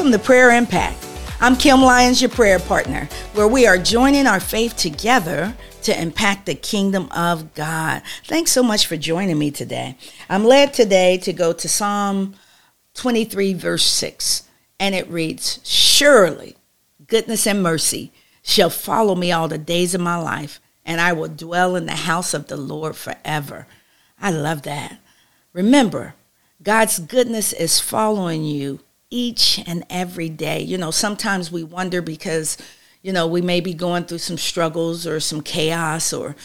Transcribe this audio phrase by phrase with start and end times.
[0.00, 0.96] Welcome to Prayer Impact.
[1.42, 6.46] I'm Kim Lyons, your prayer partner, where we are joining our faith together to impact
[6.46, 8.00] the kingdom of God.
[8.24, 9.98] Thanks so much for joining me today.
[10.30, 12.34] I'm led today to go to Psalm
[12.94, 14.44] 23, verse 6,
[14.78, 16.56] and it reads Surely
[17.06, 18.10] goodness and mercy
[18.42, 21.92] shall follow me all the days of my life, and I will dwell in the
[21.92, 23.66] house of the Lord forever.
[24.18, 24.98] I love that.
[25.52, 26.14] Remember,
[26.62, 28.80] God's goodness is following you
[29.10, 30.60] each and every day.
[30.60, 32.56] You know, sometimes we wonder because,
[33.02, 36.36] you know, we may be going through some struggles or some chaos or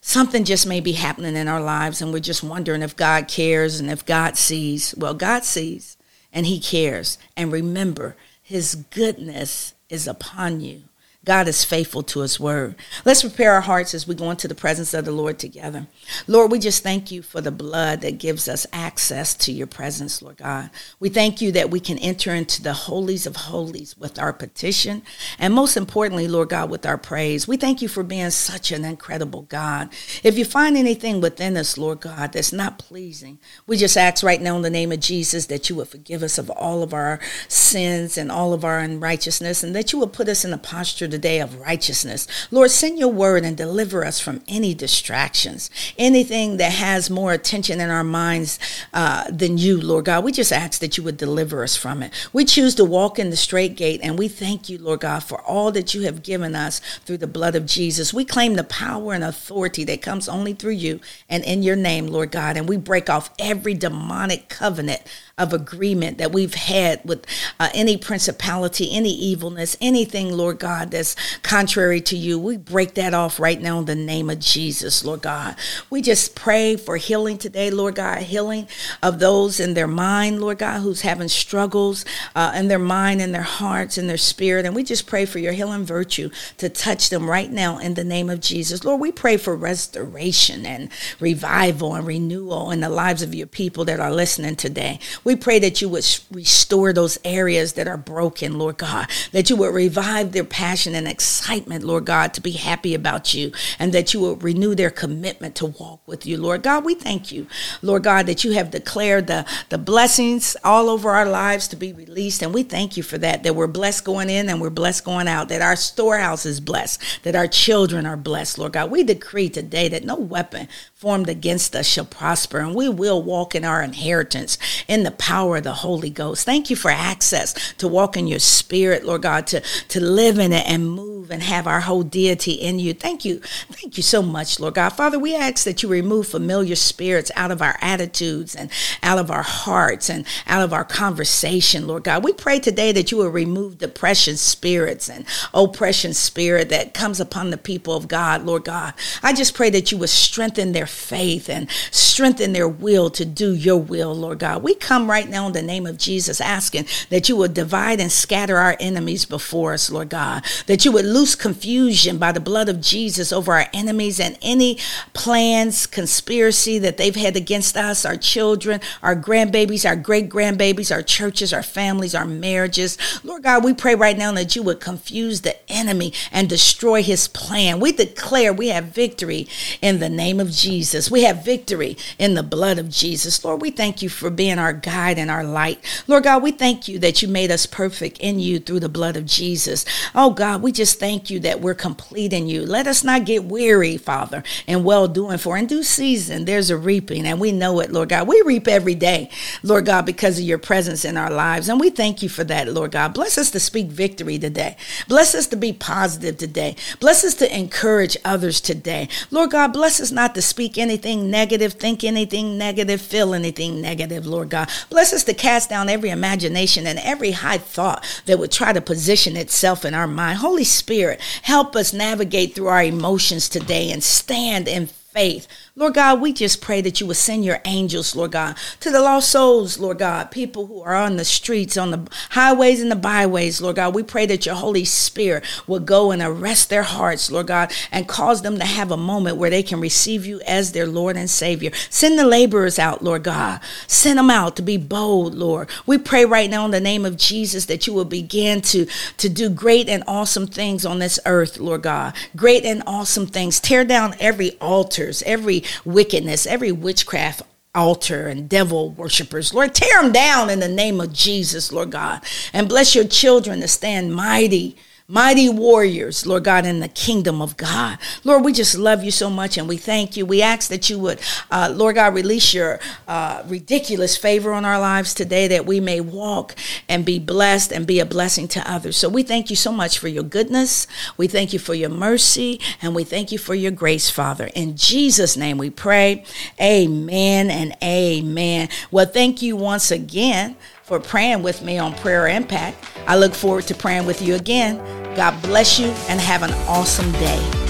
[0.00, 3.80] something just may be happening in our lives and we're just wondering if God cares
[3.80, 4.94] and if God sees.
[4.96, 5.96] Well, God sees
[6.32, 7.18] and he cares.
[7.36, 10.82] And remember, his goodness is upon you.
[11.24, 12.74] God is faithful to his word.
[13.04, 15.86] Let's prepare our hearts as we go into the presence of the Lord together.
[16.26, 20.20] Lord, we just thank you for the blood that gives us access to your presence,
[20.20, 20.70] Lord God.
[21.00, 25.02] We thank you that we can enter into the holies of holies with our petition
[25.38, 27.48] and most importantly, Lord God, with our praise.
[27.48, 29.88] We thank you for being such an incredible God.
[30.22, 34.42] If you find anything within us, Lord God, that's not pleasing, we just ask right
[34.42, 37.18] now in the name of Jesus that you would forgive us of all of our
[37.48, 41.13] sins and all of our unrighteousness and that you would put us in a posture
[41.14, 42.26] the day of righteousness.
[42.50, 47.80] Lord, send your word and deliver us from any distractions, anything that has more attention
[47.80, 48.58] in our minds
[48.92, 50.24] uh, than you, Lord God.
[50.24, 52.12] We just ask that you would deliver us from it.
[52.32, 55.40] We choose to walk in the straight gate, and we thank you, Lord God, for
[55.42, 58.12] all that you have given us through the blood of Jesus.
[58.12, 60.98] We claim the power and authority that comes only through you
[61.28, 65.02] and in your name, Lord God, and we break off every demonic covenant
[65.36, 67.26] of agreement that we've had with
[67.58, 72.38] uh, any principality, any evilness, anything, Lord God, that's contrary to you.
[72.38, 75.56] We break that off right now in the name of Jesus, Lord God.
[75.90, 78.68] We just pray for healing today, Lord God, healing
[79.02, 82.04] of those in their mind, Lord God, who's having struggles
[82.36, 84.66] uh, in their mind and their hearts and their spirit.
[84.66, 88.04] And we just pray for your healing virtue to touch them right now in the
[88.04, 88.84] name of Jesus.
[88.84, 93.84] Lord, we pray for restoration and revival and renewal in the lives of your people
[93.86, 95.00] that are listening today.
[95.24, 99.56] We pray that you would restore those areas that are broken, Lord God, that you
[99.56, 104.12] would revive their passion and excitement, Lord God, to be happy about you, and that
[104.12, 106.84] you would renew their commitment to walk with you, Lord God.
[106.84, 107.46] We thank you,
[107.82, 111.92] Lord God, that you have declared the, the blessings all over our lives to be
[111.92, 115.04] released, and we thank you for that, that we're blessed going in and we're blessed
[115.04, 118.90] going out, that our storehouse is blessed, that our children are blessed, Lord God.
[118.90, 123.54] We decree today that no weapon formed against us shall prosper, and we will walk
[123.54, 124.58] in our inheritance
[124.88, 126.44] in the power of the Holy Ghost.
[126.44, 130.52] Thank you for access to walk in your spirit, Lord God, to, to live in
[130.52, 132.92] it and move and have our whole deity in you.
[132.92, 133.40] Thank you.
[133.70, 134.90] Thank you so much, Lord God.
[134.90, 138.70] Father, we ask that you remove familiar spirits out of our attitudes and
[139.02, 142.24] out of our hearts and out of our conversation, Lord God.
[142.24, 147.50] We pray today that you will remove depression spirits and oppression spirit that comes upon
[147.50, 148.94] the people of God, Lord God.
[149.22, 153.54] I just pray that you would strengthen their faith and strengthen their will to do
[153.54, 154.62] your will, Lord God.
[154.62, 158.00] We come come right now in the name of Jesus, asking that you would divide
[158.00, 162.40] and scatter our enemies before us, Lord God, that you would loose confusion by the
[162.40, 164.78] blood of Jesus over our enemies and any
[165.12, 171.02] plans, conspiracy that they've had against us, our children, our grandbabies, our great grandbabies, our
[171.02, 172.96] churches, our families, our marriages.
[173.22, 177.28] Lord God, we pray right now that you would confuse the enemy and destroy his
[177.28, 177.78] plan.
[177.78, 179.48] We declare we have victory
[179.82, 181.10] in the name of Jesus.
[181.10, 183.44] We have victory in the blood of Jesus.
[183.44, 185.84] Lord, we thank you for being our God and our light.
[186.06, 189.16] Lord God, we thank you that you made us perfect in you through the blood
[189.16, 189.84] of Jesus.
[190.14, 192.64] Oh God, we just thank you that we're complete in you.
[192.64, 196.76] Let us not get weary, Father, and well doing, for in due season there's a
[196.76, 198.28] reaping, and we know it, Lord God.
[198.28, 199.30] We reap every day,
[199.62, 201.68] Lord God, because of your presence in our lives.
[201.68, 203.14] And we thank you for that, Lord God.
[203.14, 204.76] Bless us to speak victory today.
[205.08, 206.76] Bless us to be positive today.
[207.00, 209.08] Bless us to encourage others today.
[209.30, 214.26] Lord God, bless us not to speak anything negative, think anything negative, feel anything negative,
[214.26, 214.68] Lord God.
[214.90, 218.80] Bless us to cast down every imagination and every high thought that would try to
[218.80, 220.38] position itself in our mind.
[220.38, 226.20] Holy Spirit, help us navigate through our emotions today and stand in faith Lord God,
[226.20, 229.76] we just pray that you would send your angels, Lord God, to the lost souls,
[229.76, 233.74] Lord God, people who are on the streets, on the highways and the byways, Lord
[233.74, 233.92] God.
[233.92, 238.06] We pray that your Holy Spirit will go and arrest their hearts, Lord God, and
[238.06, 241.28] cause them to have a moment where they can receive you as their Lord and
[241.28, 241.72] Savior.
[241.90, 243.58] Send the laborers out, Lord God.
[243.88, 245.68] Send them out to be bold, Lord.
[245.86, 248.86] We pray right now in the name of Jesus that you will begin to,
[249.16, 252.14] to do great and awesome things on this earth, Lord God.
[252.36, 253.58] Great and awesome things.
[253.58, 257.42] Tear down every altars, every wickedness, every witchcraft
[257.74, 259.52] altar and devil worshipers.
[259.52, 262.22] Lord, tear them down in the name of Jesus, Lord God.
[262.52, 267.58] And bless your children to stand mighty mighty warriors, Lord God, in the kingdom of
[267.58, 267.98] God.
[268.24, 270.24] Lord, we just love you so much and we thank you.
[270.24, 274.80] We ask that you would, uh, Lord God, release your uh, ridiculous favor on our
[274.80, 276.54] lives today that we may walk
[276.88, 278.96] and be blessed and be a blessing to others.
[278.96, 280.86] So we thank you so much for your goodness.
[281.18, 284.48] We thank you for your mercy and we thank you for your grace, Father.
[284.54, 286.24] In Jesus' name we pray.
[286.58, 288.70] Amen and amen.
[288.90, 292.76] Well, thank you once again for praying with me on Prayer Impact.
[293.06, 294.76] I look forward to praying with you again.
[295.16, 297.63] God bless you and have an awesome day.